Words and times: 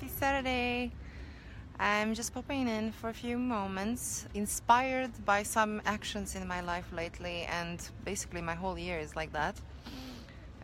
Happy 0.00 0.12
Saturday! 0.18 0.92
I'm 1.78 2.14
just 2.14 2.32
popping 2.32 2.68
in 2.68 2.90
for 2.90 3.10
a 3.10 3.12
few 3.12 3.36
moments, 3.36 4.24
inspired 4.32 5.10
by 5.26 5.42
some 5.42 5.82
actions 5.84 6.34
in 6.34 6.48
my 6.48 6.62
life 6.62 6.90
lately, 6.90 7.42
and 7.42 7.86
basically 8.02 8.40
my 8.40 8.54
whole 8.54 8.78
year 8.78 8.98
is 8.98 9.14
like 9.14 9.30
that. 9.34 9.60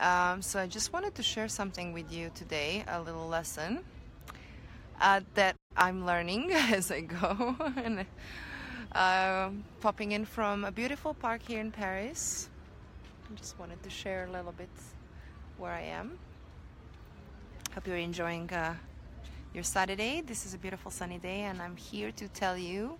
Um, 0.00 0.42
so 0.42 0.58
I 0.58 0.66
just 0.66 0.92
wanted 0.92 1.14
to 1.14 1.22
share 1.22 1.46
something 1.46 1.92
with 1.92 2.12
you 2.12 2.32
today, 2.34 2.82
a 2.88 3.00
little 3.00 3.28
lesson 3.28 3.84
uh, 5.00 5.20
that 5.34 5.54
I'm 5.76 6.04
learning 6.04 6.50
as 6.52 6.90
I 6.90 7.02
go. 7.02 7.54
and 7.76 8.06
uh, 8.90 9.50
popping 9.80 10.10
in 10.10 10.24
from 10.24 10.64
a 10.64 10.72
beautiful 10.72 11.14
park 11.14 11.42
here 11.46 11.60
in 11.60 11.70
Paris. 11.70 12.48
I 13.30 13.38
just 13.38 13.56
wanted 13.60 13.80
to 13.84 13.90
share 13.90 14.24
a 14.24 14.32
little 14.32 14.50
bit 14.50 14.70
where 15.56 15.70
I 15.70 15.82
am. 15.82 16.18
Hope 17.76 17.86
you're 17.86 17.96
enjoying 17.96 18.50
uh, 18.50 18.74
your 19.52 19.64
Saturday. 19.64 20.20
This 20.20 20.46
is 20.46 20.54
a 20.54 20.58
beautiful 20.58 20.90
sunny 20.90 21.18
day, 21.18 21.40
and 21.40 21.60
I'm 21.60 21.76
here 21.76 22.12
to 22.12 22.28
tell 22.28 22.56
you 22.56 22.98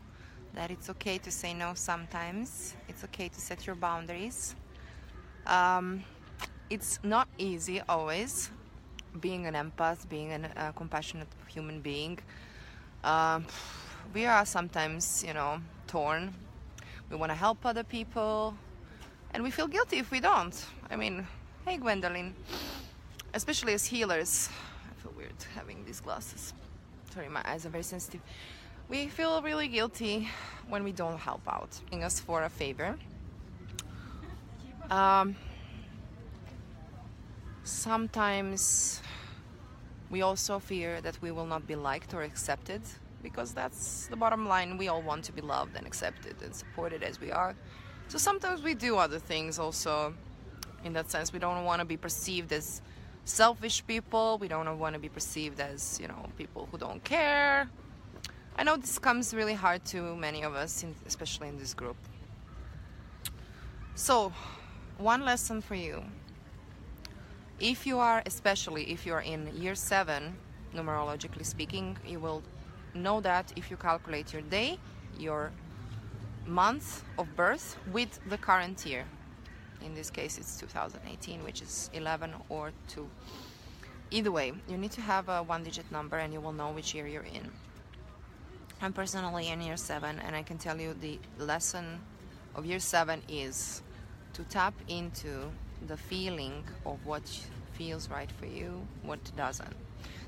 that 0.54 0.70
it's 0.70 0.90
okay 0.90 1.16
to 1.18 1.30
say 1.30 1.54
no 1.54 1.74
sometimes. 1.74 2.74
It's 2.88 3.04
okay 3.04 3.28
to 3.28 3.40
set 3.40 3.66
your 3.66 3.76
boundaries. 3.76 4.56
Um, 5.46 6.02
it's 6.68 6.98
not 7.04 7.28
easy 7.38 7.80
always 7.88 8.50
being 9.20 9.46
an 9.46 9.54
empath, 9.54 10.08
being 10.08 10.32
a 10.32 10.50
uh, 10.56 10.72
compassionate 10.72 11.28
human 11.46 11.80
being. 11.80 12.18
Um, 13.04 13.46
we 14.12 14.26
are 14.26 14.44
sometimes, 14.44 15.24
you 15.26 15.34
know, 15.34 15.60
torn. 15.86 16.34
We 17.10 17.16
want 17.16 17.30
to 17.30 17.36
help 17.36 17.64
other 17.64 17.84
people, 17.84 18.56
and 19.32 19.42
we 19.42 19.50
feel 19.50 19.68
guilty 19.68 19.98
if 19.98 20.10
we 20.10 20.18
don't. 20.18 20.54
I 20.90 20.96
mean, 20.96 21.26
hey, 21.64 21.76
Gwendolyn 21.76 22.34
especially 23.34 23.74
as 23.74 23.86
healers. 23.86 24.48
Weird 25.30 25.44
having 25.54 25.84
these 25.84 26.00
glasses. 26.00 26.54
Sorry, 27.14 27.28
my 27.28 27.42
eyes 27.44 27.64
are 27.66 27.68
very 27.68 27.84
sensitive. 27.84 28.20
We 28.88 29.06
feel 29.06 29.40
really 29.42 29.68
guilty 29.68 30.28
when 30.68 30.82
we 30.82 30.92
don't 30.92 31.18
help 31.18 31.42
out, 31.46 31.68
asking 31.70 32.04
us 32.04 32.18
for 32.18 32.42
a 32.42 32.48
favor. 32.48 32.96
Um, 34.90 35.36
sometimes 37.62 39.02
we 40.10 40.22
also 40.22 40.58
fear 40.58 41.00
that 41.00 41.20
we 41.22 41.30
will 41.30 41.46
not 41.46 41.66
be 41.66 41.76
liked 41.76 42.12
or 42.12 42.22
accepted 42.22 42.82
because 43.22 43.52
that's 43.52 44.08
the 44.08 44.16
bottom 44.16 44.48
line. 44.48 44.78
We 44.78 44.88
all 44.88 45.02
want 45.02 45.24
to 45.26 45.32
be 45.32 45.42
loved 45.42 45.76
and 45.76 45.86
accepted 45.86 46.42
and 46.42 46.52
supported 46.52 47.04
as 47.04 47.20
we 47.20 47.30
are. 47.30 47.54
So 48.08 48.18
sometimes 48.18 48.62
we 48.62 48.74
do 48.74 48.96
other 48.96 49.20
things 49.20 49.60
also 49.60 50.14
in 50.82 50.92
that 50.94 51.10
sense. 51.10 51.32
We 51.32 51.38
don't 51.38 51.64
want 51.64 51.78
to 51.80 51.84
be 51.84 51.96
perceived 51.96 52.52
as 52.52 52.82
selfish 53.24 53.86
people. 53.86 54.38
We 54.38 54.48
don't 54.48 54.78
want 54.78 54.94
to 54.94 55.00
be 55.00 55.08
perceived 55.08 55.60
as, 55.60 55.98
you 56.00 56.08
know, 56.08 56.26
people 56.36 56.68
who 56.70 56.78
don't 56.78 57.02
care. 57.04 57.68
I 58.56 58.62
know 58.62 58.76
this 58.76 58.98
comes 58.98 59.32
really 59.32 59.54
hard 59.54 59.84
to 59.86 60.16
many 60.16 60.42
of 60.42 60.54
us, 60.54 60.82
in, 60.82 60.94
especially 61.06 61.48
in 61.48 61.58
this 61.58 61.72
group. 61.74 61.96
So, 63.94 64.32
one 64.98 65.24
lesson 65.24 65.60
for 65.60 65.74
you. 65.74 66.02
If 67.58 67.86
you 67.86 67.98
are, 67.98 68.22
especially 68.26 68.90
if 68.90 69.04
you 69.06 69.12
are 69.12 69.20
in 69.20 69.50
year 69.54 69.74
seven, 69.74 70.36
numerologically 70.74 71.44
speaking, 71.44 71.96
you 72.06 72.18
will 72.18 72.42
know 72.94 73.20
that 73.20 73.52
if 73.56 73.70
you 73.70 73.76
calculate 73.76 74.32
your 74.32 74.42
day, 74.42 74.78
your 75.18 75.52
month 76.46 77.04
of 77.18 77.34
birth 77.36 77.76
with 77.92 78.18
the 78.28 78.38
current 78.38 78.84
year, 78.84 79.04
in 79.84 79.94
this 79.94 80.10
case 80.10 80.38
it's 80.38 80.58
2018 80.60 81.42
which 81.44 81.62
is 81.62 81.90
11 81.92 82.32
or 82.48 82.72
2 82.88 83.08
either 84.10 84.32
way 84.32 84.52
you 84.68 84.76
need 84.76 84.90
to 84.92 85.00
have 85.00 85.28
a 85.28 85.42
one 85.42 85.62
digit 85.64 85.90
number 85.90 86.18
and 86.18 86.32
you 86.32 86.40
will 86.40 86.52
know 86.52 86.70
which 86.70 86.94
year 86.94 87.06
you're 87.06 87.22
in. 87.22 87.50
I'm 88.82 88.92
personally 88.92 89.48
in 89.48 89.60
year 89.60 89.76
7 89.76 90.20
and 90.24 90.34
i 90.34 90.42
can 90.42 90.58
tell 90.58 90.80
you 90.80 90.94
the 90.94 91.18
lesson 91.38 92.00
of 92.54 92.66
year 92.66 92.80
7 92.80 93.22
is 93.28 93.82
to 94.32 94.42
tap 94.44 94.74
into 94.88 95.50
the 95.86 95.96
feeling 95.96 96.64
of 96.86 97.04
what 97.06 97.22
feels 97.72 98.10
right 98.10 98.30
for 98.30 98.46
you 98.46 98.86
what 99.02 99.18
doesn't. 99.36 99.74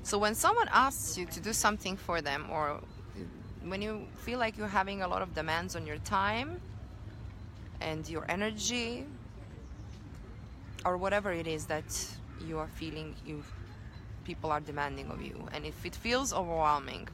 So 0.03 0.17
when 0.17 0.35
someone 0.35 0.67
asks 0.71 1.17
you 1.17 1.25
to 1.27 1.39
do 1.39 1.53
something 1.53 1.97
for 1.97 2.21
them 2.21 2.47
or 2.51 2.79
when 3.63 3.81
you 3.81 4.07
feel 4.17 4.39
like 4.39 4.57
you're 4.57 4.67
having 4.67 5.01
a 5.01 5.07
lot 5.07 5.21
of 5.21 5.33
demands 5.33 5.75
on 5.75 5.87
your 5.87 5.97
time 5.97 6.59
and 7.79 8.07
your 8.09 8.25
energy 8.29 9.05
or 10.85 10.97
whatever 10.97 11.31
it 11.31 11.47
is 11.47 11.65
that 11.65 11.85
you 12.47 12.59
are 12.59 12.67
feeling 12.67 13.15
you 13.25 13.43
people 14.23 14.51
are 14.51 14.61
demanding 14.61 15.09
of 15.11 15.21
you. 15.21 15.47
And 15.53 15.65
if 15.65 15.85
it 15.85 15.95
feels 15.95 16.33
overwhelming 16.33 17.07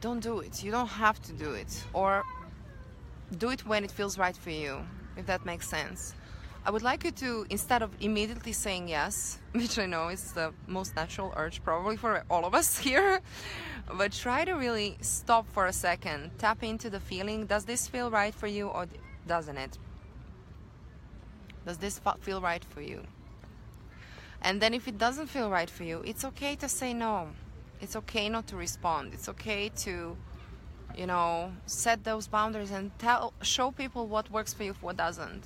don't 0.00 0.20
do 0.20 0.40
it. 0.40 0.64
You 0.64 0.70
don't 0.70 0.88
have 0.88 1.20
to 1.22 1.32
do 1.32 1.52
it. 1.52 1.84
Or 1.92 2.24
do 3.36 3.50
it 3.50 3.66
when 3.66 3.84
it 3.84 3.90
feels 3.90 4.18
right 4.18 4.36
for 4.36 4.50
you 4.50 4.80
if 5.16 5.26
that 5.26 5.44
makes 5.44 5.68
sense. 5.68 6.14
I 6.64 6.70
would 6.70 6.82
like 6.82 7.04
you 7.04 7.10
to 7.12 7.46
instead 7.48 7.82
of 7.82 7.90
immediately 8.00 8.52
saying 8.52 8.88
yes 8.88 9.38
which 9.52 9.78
i 9.78 9.86
know 9.86 10.08
is 10.08 10.32
the 10.32 10.52
most 10.66 10.94
natural 10.94 11.32
urge 11.34 11.62
probably 11.62 11.96
for 11.96 12.22
all 12.30 12.44
of 12.44 12.54
us 12.54 12.78
here 12.86 13.22
but 13.96 14.12
try 14.12 14.44
to 14.44 14.52
really 14.52 14.98
stop 15.00 15.46
for 15.52 15.66
a 15.66 15.72
second. 15.72 16.30
Tap 16.38 16.62
into 16.62 16.90
the 16.90 17.00
feeling 17.00 17.46
does 17.46 17.64
this 17.64 17.88
feel 17.88 18.10
right 18.10 18.34
for 18.34 18.46
you 18.46 18.68
or 18.68 18.86
doesn't 19.26 19.56
it 19.56 19.78
does 21.66 21.78
this 21.78 22.00
feel 22.20 22.40
right 22.40 22.64
for 22.64 22.80
you? 22.80 23.02
And 24.42 24.60
then 24.60 24.72
if 24.72 24.88
it 24.88 24.98
doesn't 24.98 25.26
feel 25.26 25.50
right 25.50 25.68
for 25.68 25.84
you, 25.84 26.02
it's 26.04 26.24
okay 26.24 26.56
to 26.56 26.68
say 26.68 26.94
no. 26.94 27.28
It's 27.80 27.96
okay 27.96 28.28
not 28.28 28.46
to 28.48 28.56
respond. 28.56 29.12
It's 29.14 29.28
okay 29.28 29.70
to, 29.80 30.16
you 30.96 31.06
know, 31.06 31.52
set 31.66 32.04
those 32.04 32.26
boundaries 32.26 32.70
and 32.70 32.90
tell 32.98 33.32
show 33.42 33.70
people 33.70 34.06
what 34.06 34.30
works 34.30 34.54
for 34.54 34.64
you, 34.64 34.74
what 34.80 34.96
doesn't. 34.96 35.44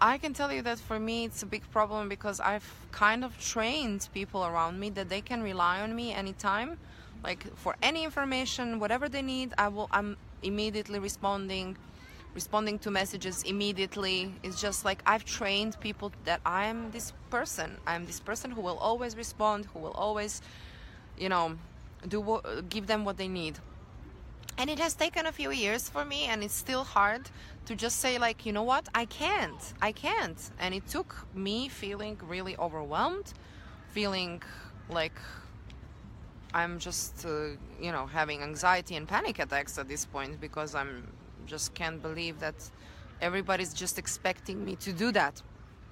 I 0.00 0.18
can 0.18 0.32
tell 0.34 0.52
you 0.52 0.62
that 0.62 0.78
for 0.78 0.98
me 0.98 1.24
it's 1.24 1.42
a 1.42 1.46
big 1.46 1.68
problem 1.70 2.08
because 2.08 2.40
I've 2.40 2.68
kind 2.90 3.24
of 3.24 3.38
trained 3.40 4.08
people 4.12 4.44
around 4.44 4.78
me 4.80 4.90
that 4.90 5.08
they 5.08 5.20
can 5.20 5.42
rely 5.42 5.80
on 5.80 5.94
me 5.94 6.12
anytime. 6.12 6.78
Like 7.22 7.46
for 7.56 7.76
any 7.82 8.04
information, 8.04 8.80
whatever 8.80 9.08
they 9.08 9.22
need, 9.22 9.54
I 9.56 9.68
will 9.68 9.88
I'm 9.92 10.16
immediately 10.42 10.98
responding 10.98 11.76
responding 12.34 12.78
to 12.80 12.90
messages 12.90 13.42
immediately. 13.44 14.32
It's 14.42 14.60
just 14.60 14.84
like 14.84 15.02
I've 15.06 15.24
trained 15.24 15.78
people 15.80 16.12
that 16.24 16.40
I 16.44 16.66
am 16.66 16.90
this 16.90 17.12
person. 17.30 17.76
I'm 17.86 18.06
this 18.06 18.20
person 18.20 18.50
who 18.50 18.60
will 18.60 18.78
always 18.78 19.16
respond, 19.16 19.66
who 19.72 19.78
will 19.78 19.92
always, 19.92 20.42
you 21.16 21.28
know, 21.28 21.56
do 22.08 22.40
give 22.68 22.86
them 22.86 23.04
what 23.04 23.16
they 23.16 23.28
need. 23.28 23.58
And 24.56 24.70
it 24.70 24.78
has 24.78 24.94
taken 24.94 25.26
a 25.26 25.32
few 25.32 25.50
years 25.50 25.88
for 25.88 26.04
me, 26.04 26.26
and 26.26 26.44
it's 26.44 26.54
still 26.54 26.84
hard 26.84 27.28
to 27.66 27.74
just 27.74 27.98
say, 27.98 28.18
like, 28.18 28.46
you 28.46 28.52
know 28.52 28.62
what, 28.62 28.88
I 28.94 29.04
can't, 29.06 29.72
I 29.82 29.90
can't. 29.90 30.38
And 30.60 30.74
it 30.74 30.86
took 30.86 31.26
me 31.34 31.68
feeling 31.68 32.18
really 32.22 32.56
overwhelmed, 32.56 33.32
feeling 33.90 34.42
like 34.88 35.18
I'm 36.52 36.78
just, 36.78 37.26
uh, 37.26 37.56
you 37.80 37.90
know, 37.90 38.06
having 38.06 38.42
anxiety 38.42 38.94
and 38.94 39.08
panic 39.08 39.40
attacks 39.40 39.76
at 39.76 39.88
this 39.88 40.04
point 40.04 40.40
because 40.40 40.76
I'm 40.76 41.08
just 41.46 41.74
can't 41.74 42.02
believe 42.02 42.40
that 42.40 42.54
everybody's 43.20 43.72
just 43.72 43.98
expecting 43.98 44.64
me 44.64 44.76
to 44.76 44.92
do 44.92 45.12
that. 45.12 45.40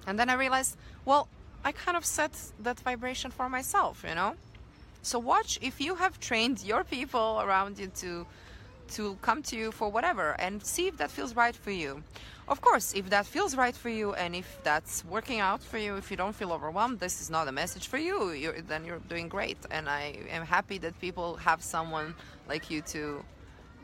And 0.07 0.19
then 0.19 0.29
I 0.29 0.33
realized, 0.33 0.77
well, 1.05 1.27
I 1.63 1.71
kind 1.71 1.95
of 1.95 2.05
set 2.05 2.31
that 2.59 2.79
vibration 2.79 3.31
for 3.31 3.47
myself, 3.49 4.03
you 4.07 4.15
know? 4.15 4.35
So 5.01 5.19
watch 5.19 5.59
if 5.61 5.81
you 5.81 5.95
have 5.95 6.19
trained 6.19 6.63
your 6.63 6.83
people 6.83 7.41
around 7.41 7.79
you 7.79 7.87
to 8.01 8.25
to 8.95 9.17
come 9.21 9.41
to 9.41 9.55
you 9.55 9.71
for 9.71 9.89
whatever 9.89 10.35
and 10.39 10.63
see 10.63 10.87
if 10.87 10.97
that 10.97 11.09
feels 11.09 11.35
right 11.35 11.55
for 11.55 11.71
you. 11.71 12.03
Of 12.47 12.59
course, 12.61 12.93
if 12.93 13.09
that 13.09 13.25
feels 13.25 13.55
right 13.55 13.75
for 13.75 13.89
you 13.89 14.13
and 14.13 14.35
if 14.35 14.59
that's 14.63 15.05
working 15.05 15.39
out 15.39 15.63
for 15.63 15.77
you, 15.77 15.95
if 15.95 16.11
you 16.11 16.17
don't 16.17 16.35
feel 16.35 16.51
overwhelmed, 16.51 16.99
this 16.99 17.21
is 17.21 17.29
not 17.29 17.47
a 17.47 17.51
message 17.51 17.87
for 17.87 17.97
you. 17.97 18.31
You're, 18.31 18.61
then 18.61 18.83
you're 18.85 18.99
doing 19.07 19.29
great. 19.29 19.57
And 19.71 19.89
I 19.89 20.17
am 20.29 20.45
happy 20.45 20.77
that 20.79 20.99
people 20.99 21.35
have 21.37 21.63
someone 21.63 22.13
like 22.49 22.69
you 22.69 22.81
to 22.81 23.23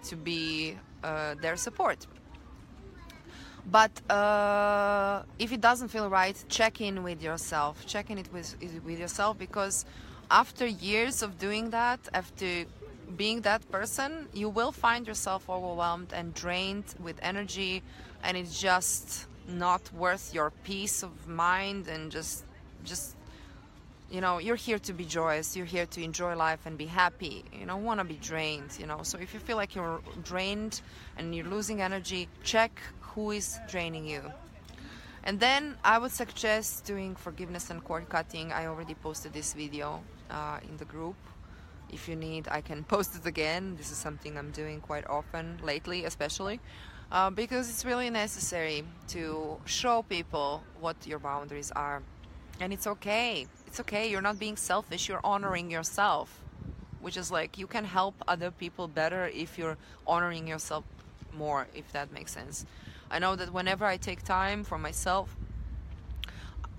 to 0.04 0.16
be 0.16 0.78
uh, 1.04 1.36
their 1.42 1.57
support. 1.57 2.06
But 3.66 3.92
uh, 4.10 5.24
if 5.38 5.51
it 5.51 5.62
doesn't 5.62 5.90
feel 5.90 6.10
right, 6.10 6.36
check 6.50 6.81
in 6.81 7.04
with 7.04 7.22
yourself. 7.22 7.86
Check 7.86 8.10
in 8.10 8.18
it 8.18 8.31
with 8.34 8.56
with 8.84 9.00
yourself 9.00 9.38
because 9.38 9.86
after 10.31 10.66
years 10.66 11.22
of 11.22 11.38
doing 11.38 11.69
that, 11.72 12.00
after 12.13 12.66
being 13.16 13.42
that 13.42 13.69
person, 13.72 14.28
you 14.34 14.50
will 14.50 14.72
find 14.72 15.07
yourself 15.07 15.50
overwhelmed 15.50 16.13
and 16.13 16.34
drained 16.34 16.86
with 17.00 17.18
energy, 17.22 17.84
and 18.24 18.38
it's 18.38 18.60
just 18.60 19.28
not 19.48 19.92
worth 19.94 20.34
your 20.34 20.51
peace 20.63 21.04
of 21.04 21.28
mind 21.28 21.88
and 21.88 22.12
just 22.12 22.46
just 22.84 23.16
you 24.09 24.21
know 24.21 24.39
you're 24.39 24.56
here 24.56 24.79
to 24.79 24.94
be 24.94 25.06
joyous 25.06 25.56
you're 25.56 25.65
here 25.65 25.85
to 25.85 26.01
enjoy 26.03 26.35
life 26.35 26.65
and 26.65 26.77
be 26.77 26.85
happy 26.85 27.44
you 27.53 27.65
don't 27.65 27.83
want 27.83 28.00
to 28.00 28.03
be 28.03 28.15
drained 28.15 28.71
you 28.79 28.85
know 28.85 29.03
so 29.03 29.17
if 29.17 29.33
you 29.33 29.39
feel 29.39 29.57
like 29.57 29.75
you're 29.75 30.01
drained 30.23 30.81
and 31.17 31.35
you're 31.35 31.45
losing 31.45 31.81
energy 31.81 32.27
check 32.44 32.81
who 33.01 33.31
is 33.31 33.59
draining 33.67 34.07
you 34.07 34.23
and 35.23 35.39
then 35.39 35.75
i 35.83 35.97
would 35.97 36.11
suggest 36.11 36.85
doing 36.85 37.15
forgiveness 37.15 37.69
and 37.69 37.83
cord 37.83 38.09
cutting 38.09 38.51
i 38.51 38.65
already 38.65 38.95
posted 38.95 39.31
this 39.33 39.53
video 39.53 40.01
uh, 40.29 40.59
in 40.67 40.77
the 40.77 40.85
group. 40.85 41.15
If 41.91 42.07
you 42.07 42.15
need, 42.15 42.47
I 42.50 42.62
can 42.62 42.83
post 42.95 43.15
it 43.15 43.25
again. 43.25 43.75
This 43.77 43.91
is 43.91 43.97
something 43.97 44.38
I'm 44.38 44.51
doing 44.51 44.81
quite 44.81 45.07
often 45.07 45.59
lately, 45.63 46.05
especially. 46.05 46.59
Uh, 47.12 47.31
because 47.31 47.69
it's 47.69 47.85
really 47.85 48.12
necessary 48.12 48.83
to 49.07 49.57
show 49.65 50.03
people 50.03 50.63
what 50.79 50.95
your 51.07 51.17
boundaries 51.17 51.71
are. 51.71 52.03
And 52.59 52.71
it's 52.71 52.85
okay. 52.85 53.47
It's 53.69 53.80
okay. 53.81 54.10
You're 54.10 54.19
not 54.21 54.39
being 54.39 54.57
selfish. 54.57 55.07
You're 55.07 55.21
honoring 55.24 55.69
yourself, 55.69 56.39
which 57.01 57.16
is 57.16 57.30
like 57.31 57.60
you 57.60 57.68
can 57.68 57.86
help 57.86 58.16
other 58.27 58.50
people 58.50 58.88
better 58.88 59.27
if 59.27 59.60
you're 59.60 59.77
honoring 60.07 60.48
yourself 60.48 60.83
more, 61.38 61.68
if 61.75 61.92
that 61.92 62.12
makes 62.12 62.31
sense. 62.31 62.66
I 63.12 63.19
know 63.19 63.36
that 63.36 63.54
whenever 63.54 63.86
I 63.86 63.98
take 63.98 64.24
time 64.24 64.63
for 64.63 64.80
myself, 64.80 65.36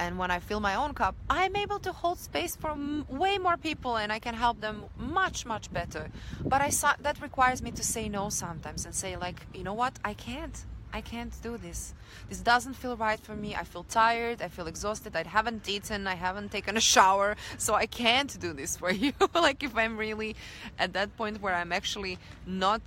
and 0.01 0.19
when 0.19 0.33
I 0.33 0.41
fill 0.41 0.59
my 0.59 0.75
own 0.75 0.95
cup, 0.95 1.15
I'm 1.29 1.55
able 1.55 1.79
to 1.79 1.93
hold 1.93 2.19
space 2.19 2.57
for 2.57 2.73
m- 2.73 3.07
way 3.09 3.39
more 3.39 3.57
people 3.57 3.97
and 3.97 4.11
I 4.11 4.19
can 4.19 4.35
help 4.35 4.61
them 4.61 4.87
much, 4.99 5.47
much 5.47 5.73
better. 5.73 6.11
But 6.45 6.61
I 6.61 6.71
saw 6.71 6.95
that 6.99 7.23
requires 7.23 7.63
me 7.63 7.71
to 7.71 7.85
say 7.85 8.09
no 8.09 8.31
sometimes 8.31 8.85
and 8.85 8.93
say, 8.97 9.17
like, 9.17 9.47
you 9.55 9.63
know 9.63 9.75
what, 9.75 10.01
I 10.05 10.15
can't. 10.15 10.65
I 10.93 11.01
can't 11.01 11.35
do 11.43 11.57
this. 11.57 11.95
This 12.29 12.41
doesn't 12.41 12.75
feel 12.75 12.97
right 12.97 13.21
for 13.21 13.35
me. 13.35 13.55
I 13.55 13.65
feel 13.65 13.85
tired. 13.85 14.43
I 14.43 14.49
feel 14.49 14.67
exhausted. 14.67 15.15
I 15.17 15.23
haven't 15.25 15.69
eaten. 15.69 16.07
I 16.07 16.15
haven't 16.15 16.51
taken 16.51 16.77
a 16.77 16.81
shower. 16.81 17.37
So 17.59 17.75
I 17.75 17.87
can't 17.87 18.39
do 18.41 18.53
this 18.53 18.77
for 18.77 18.91
you. 19.05 19.13
like, 19.35 19.63
if 19.63 19.77
I'm 19.77 19.97
really 19.97 20.37
at 20.79 20.93
that 20.95 21.17
point 21.17 21.41
where 21.41 21.55
I'm 21.55 21.73
actually 21.73 22.19
not 22.47 22.83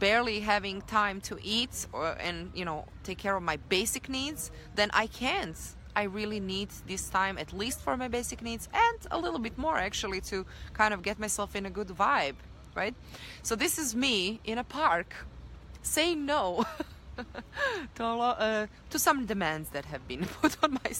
barely 0.00 0.40
having 0.40 0.82
time 0.82 1.20
to 1.20 1.38
eat 1.40 1.86
or 1.92 2.16
and 2.18 2.50
you 2.52 2.64
know 2.64 2.84
take 3.04 3.16
care 3.16 3.36
of 3.36 3.42
my 3.44 3.56
basic 3.68 4.08
needs 4.08 4.50
then 4.74 4.90
i 4.92 5.06
can't 5.06 5.56
I 5.98 6.04
really 6.04 6.38
need 6.38 6.68
this 6.86 7.08
time 7.08 7.38
at 7.38 7.52
least 7.52 7.80
for 7.80 7.96
my 7.96 8.06
basic 8.06 8.40
needs 8.40 8.68
and 8.72 8.98
a 9.10 9.18
little 9.18 9.40
bit 9.40 9.58
more 9.58 9.76
actually 9.76 10.20
to 10.30 10.46
kind 10.72 10.94
of 10.94 11.02
get 11.02 11.18
myself 11.18 11.56
in 11.56 11.66
a 11.66 11.70
good 11.70 11.88
vibe, 11.88 12.36
right? 12.76 12.94
So 13.42 13.56
this 13.56 13.80
is 13.80 13.96
me 13.96 14.38
in 14.44 14.58
a 14.58 14.62
park 14.62 15.26
saying 15.82 16.24
no. 16.24 16.64
to, 17.94 18.04
uh, 18.04 18.66
to 18.90 18.98
some 18.98 19.26
demands 19.26 19.70
that 19.70 19.84
have 19.84 20.06
been 20.06 20.24
put 20.42 20.56
on 20.62 20.72
my 20.72 20.92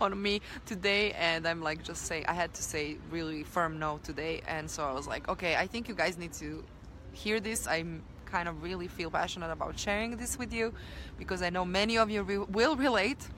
on 0.00 0.20
me 0.20 0.40
today 0.66 1.12
and 1.12 1.46
i'm 1.46 1.62
like 1.62 1.82
just 1.82 2.06
say 2.06 2.24
i 2.26 2.32
had 2.32 2.52
to 2.54 2.62
say 2.62 2.96
really 3.10 3.42
firm 3.42 3.78
no 3.78 3.98
today 4.02 4.42
and 4.46 4.70
so 4.70 4.84
i 4.84 4.92
was 4.92 5.06
like 5.06 5.28
okay 5.28 5.56
i 5.56 5.66
think 5.66 5.88
you 5.88 5.94
guys 5.94 6.18
need 6.18 6.32
to 6.32 6.64
hear 7.12 7.40
this. 7.40 7.66
I'm 7.66 8.02
kind 8.24 8.48
of 8.48 8.62
really 8.62 8.88
feel 8.88 9.10
passionate 9.10 9.50
about 9.50 9.78
sharing 9.78 10.16
this 10.16 10.38
with 10.38 10.54
you 10.54 10.72
because 11.18 11.42
i 11.42 11.50
know 11.50 11.66
many 11.66 11.98
of 11.98 12.10
you 12.10 12.22
re- 12.22 12.38
will 12.38 12.76
relate 12.76 13.28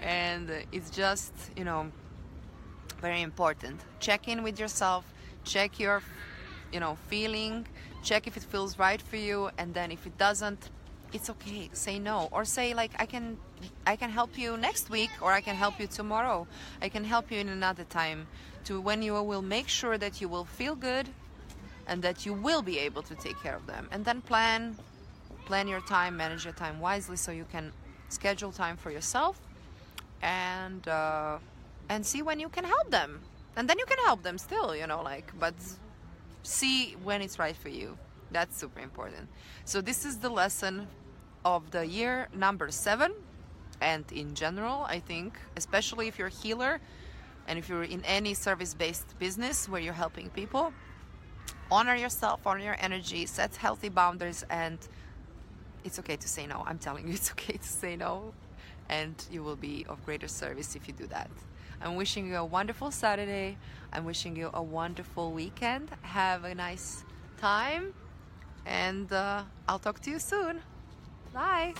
and 0.00 0.48
it's 0.70 0.88
just 0.90 1.32
you 1.56 1.64
know 1.64 1.90
very 3.00 3.22
important. 3.22 3.80
Check 3.98 4.28
in 4.28 4.42
with 4.44 4.58
yourself 4.58 5.04
check 5.44 5.78
your 5.78 6.02
you 6.72 6.80
know 6.80 6.96
feeling 7.08 7.66
check 8.02 8.26
if 8.26 8.36
it 8.36 8.42
feels 8.42 8.78
right 8.78 9.02
for 9.02 9.16
you 9.16 9.50
and 9.58 9.74
then 9.74 9.92
if 9.92 10.06
it 10.06 10.16
doesn't 10.16 10.70
it's 11.14 11.30
okay. 11.30 11.70
Say 11.72 11.98
no. 11.98 12.28
Or 12.32 12.44
say 12.44 12.74
like 12.74 12.90
i 12.98 13.06
can 13.06 13.38
i 13.86 13.96
can 13.96 14.10
help 14.10 14.36
you 14.36 14.56
next 14.56 14.90
week 14.90 15.10
or 15.22 15.32
i 15.32 15.40
can 15.40 15.54
help 15.54 15.78
you 15.80 15.86
tomorrow. 15.86 16.46
I 16.82 16.88
can 16.88 17.04
help 17.04 17.30
you 17.30 17.38
in 17.38 17.48
another 17.48 17.84
time 17.84 18.26
to 18.64 18.80
when 18.80 19.00
you 19.00 19.14
will 19.14 19.42
make 19.42 19.68
sure 19.68 19.96
that 19.96 20.20
you 20.20 20.28
will 20.28 20.44
feel 20.44 20.74
good 20.74 21.08
and 21.86 22.02
that 22.02 22.26
you 22.26 22.32
will 22.34 22.62
be 22.62 22.78
able 22.78 23.02
to 23.02 23.14
take 23.14 23.40
care 23.42 23.54
of 23.54 23.66
them. 23.66 23.88
And 23.92 24.04
then 24.04 24.20
plan 24.20 24.76
plan 25.46 25.68
your 25.68 25.80
time 25.82 26.16
manage 26.16 26.44
your 26.44 26.54
time 26.54 26.80
wisely 26.80 27.16
so 27.16 27.30
you 27.30 27.46
can 27.52 27.72
schedule 28.08 28.50
time 28.50 28.76
for 28.76 28.90
yourself 28.90 29.38
and 30.20 30.86
uh, 30.88 31.38
and 31.88 32.04
see 32.04 32.22
when 32.22 32.40
you 32.40 32.48
can 32.48 32.64
help 32.64 32.90
them. 32.90 33.20
And 33.56 33.70
then 33.70 33.78
you 33.78 33.86
can 33.86 33.98
help 34.04 34.24
them 34.24 34.36
still 34.36 34.74
you 34.74 34.86
know 34.88 35.00
like 35.02 35.32
but 35.38 35.54
see 36.42 36.96
when 37.04 37.22
it's 37.22 37.38
right 37.38 37.56
for 37.56 37.68
you. 37.68 37.96
That's 38.32 38.56
super 38.58 38.80
important. 38.80 39.28
So 39.64 39.80
this 39.80 40.04
is 40.04 40.18
the 40.18 40.28
lesson 40.28 40.88
of 41.44 41.70
the 41.70 41.86
year 41.86 42.28
number 42.34 42.70
seven 42.70 43.12
and 43.80 44.04
in 44.12 44.34
general 44.34 44.84
i 44.88 44.98
think 44.98 45.38
especially 45.56 46.08
if 46.08 46.18
you're 46.18 46.28
a 46.28 46.42
healer 46.42 46.80
and 47.46 47.58
if 47.58 47.68
you're 47.68 47.84
in 47.84 48.02
any 48.04 48.32
service-based 48.34 49.18
business 49.18 49.68
where 49.68 49.80
you're 49.80 49.92
helping 49.92 50.30
people 50.30 50.72
honor 51.70 51.94
yourself 51.94 52.46
honor 52.46 52.60
your 52.62 52.76
energy 52.80 53.26
set 53.26 53.54
healthy 53.56 53.88
boundaries 53.88 54.44
and 54.48 54.78
it's 55.84 55.98
okay 55.98 56.16
to 56.16 56.28
say 56.28 56.46
no 56.46 56.62
i'm 56.66 56.78
telling 56.78 57.06
you 57.06 57.14
it's 57.18 57.30
okay 57.32 57.56
to 57.56 57.68
say 57.68 57.96
no 57.96 58.32
and 58.88 59.14
you 59.30 59.42
will 59.42 59.56
be 59.56 59.84
of 59.88 60.04
greater 60.04 60.28
service 60.28 60.76
if 60.76 60.86
you 60.88 60.94
do 60.94 61.06
that. 61.06 61.30
I'm 61.80 61.96
wishing 61.96 62.26
you 62.26 62.36
a 62.36 62.44
wonderful 62.44 62.90
Saturday. 62.90 63.56
I'm 63.92 64.04
wishing 64.04 64.36
you 64.36 64.50
a 64.54 64.62
wonderful 64.62 65.32
weekend. 65.32 65.90
Have 66.02 66.44
a 66.44 66.54
nice 66.54 67.04
time, 67.38 67.92
and 68.66 69.12
uh, 69.12 69.42
I'll 69.68 69.78
talk 69.78 70.00
to 70.00 70.10
you 70.10 70.18
soon. 70.18 70.60
Bye. 71.34 71.74